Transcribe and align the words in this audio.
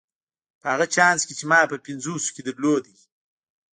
په 0.61 0.65
هغه 0.73 0.85
چانس 0.95 1.21
کې 1.27 1.33
چې 1.39 1.45
ما 1.51 1.59
په 1.71 1.77
پنځوسو 1.85 2.29
کې 2.35 2.41
درلود. 2.47 2.85